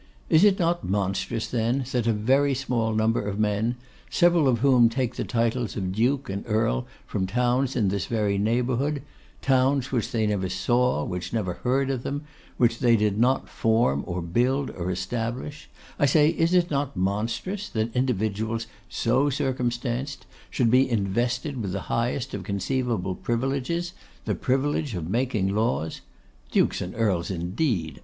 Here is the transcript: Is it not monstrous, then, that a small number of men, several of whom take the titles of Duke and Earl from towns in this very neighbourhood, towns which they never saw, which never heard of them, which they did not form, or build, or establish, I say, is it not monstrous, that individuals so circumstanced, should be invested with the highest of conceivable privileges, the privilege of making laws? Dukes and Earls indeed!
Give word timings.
Is 0.29 0.43
it 0.43 0.57
not 0.57 0.83
monstrous, 0.83 1.45
then, 1.45 1.85
that 1.91 2.07
a 2.07 2.53
small 2.55 2.95
number 2.95 3.21
of 3.21 3.37
men, 3.37 3.75
several 4.09 4.47
of 4.47 4.61
whom 4.61 4.89
take 4.89 5.13
the 5.13 5.23
titles 5.23 5.77
of 5.77 5.91
Duke 5.91 6.27
and 6.27 6.43
Earl 6.47 6.87
from 7.05 7.27
towns 7.27 7.75
in 7.75 7.89
this 7.89 8.07
very 8.07 8.39
neighbourhood, 8.39 9.03
towns 9.43 9.91
which 9.91 10.09
they 10.11 10.25
never 10.25 10.49
saw, 10.49 11.03
which 11.03 11.31
never 11.33 11.53
heard 11.53 11.91
of 11.91 12.01
them, 12.01 12.23
which 12.57 12.79
they 12.79 12.95
did 12.95 13.19
not 13.19 13.47
form, 13.47 14.03
or 14.07 14.23
build, 14.23 14.71
or 14.71 14.89
establish, 14.89 15.69
I 15.99 16.07
say, 16.07 16.29
is 16.29 16.55
it 16.55 16.71
not 16.71 16.97
monstrous, 16.97 17.69
that 17.69 17.95
individuals 17.95 18.65
so 18.89 19.29
circumstanced, 19.29 20.25
should 20.49 20.71
be 20.71 20.89
invested 20.89 21.61
with 21.61 21.73
the 21.73 21.81
highest 21.93 22.33
of 22.33 22.41
conceivable 22.43 23.13
privileges, 23.13 23.93
the 24.25 24.33
privilege 24.33 24.95
of 24.95 25.11
making 25.11 25.53
laws? 25.53 26.01
Dukes 26.49 26.81
and 26.81 26.95
Earls 26.95 27.29
indeed! 27.29 27.99